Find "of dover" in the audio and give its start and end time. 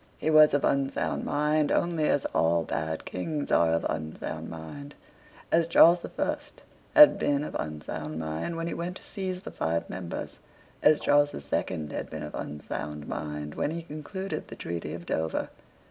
14.95-15.49